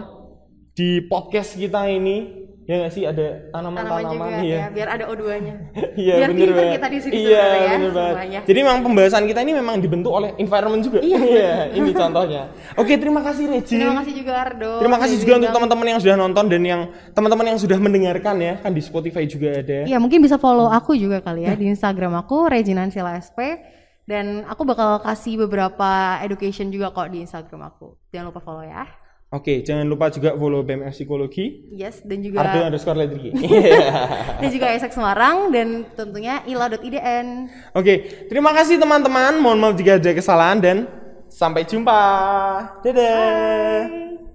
[0.71, 2.44] di podcast kita ini.
[2.65, 4.57] Ya nggak sih ada Tanaman tanaman-tanaman iya.
[4.57, 5.55] ya, biar ada O2-nya.
[6.01, 6.73] Iya biar bener banget.
[6.81, 8.13] kita di sini Iya ya, bener banget.
[8.17, 8.39] semuanya.
[8.41, 10.99] Jadi memang pembahasan kita ini memang dibentuk oleh environment juga.
[11.05, 11.69] Iya.
[11.77, 12.49] ini contohnya.
[12.73, 13.85] Oke terima kasih Regin.
[13.85, 14.71] Terima kasih juga Ardo.
[14.81, 16.81] Terima kasih juga untuk teman-teman yang sudah nonton dan yang
[17.13, 19.85] teman-teman yang sudah mendengarkan ya kan di Spotify juga ada.
[19.85, 23.61] Iya mungkin bisa follow aku juga kali ya di Instagram aku Reginansila SP
[24.09, 27.93] dan aku bakal kasih beberapa education juga kok di Instagram aku.
[28.09, 29.04] Jangan lupa follow ya.
[29.35, 31.67] Oke, jangan lupa juga follow BMF Psikologi.
[31.75, 33.35] Yes, dan juga Ardo underscore Ledriki.
[34.39, 37.51] dan juga Isaac Semarang dan tentunya ila.idn.
[37.75, 39.35] Oke, terima kasih teman-teman.
[39.43, 40.77] Mohon maaf jika ada kesalahan dan
[41.27, 41.99] sampai jumpa.
[42.79, 43.83] Dadah.
[43.91, 44.34] Bye.